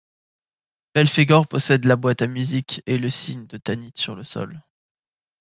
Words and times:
Belphégor 0.95 1.47
possède 1.47 1.85
la 1.85 1.95
boîte 1.95 2.23
à 2.23 2.27
musique 2.27 2.81
et 2.87 2.97
le 2.97 3.11
signe 3.11 3.45
de 3.45 3.57
Tanit 3.57 3.91
sur 3.95 4.15
le 4.15 4.23
sol. 4.23 4.59